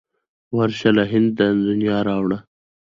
[0.57, 2.39] ورشه له هنده د نیا را وړه.